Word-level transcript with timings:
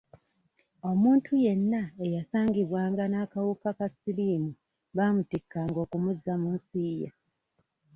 Omuntu 0.91 1.31
yenna 1.43 1.83
eyasangibwanga 2.03 3.03
n'akawuka 3.07 3.69
ka 3.77 3.87
siriimu 3.97 4.51
baamutikkanga 4.95 5.77
okumuzza 5.85 6.33
mu 6.41 6.49
nsi 6.55 6.81
ye. 6.99 7.09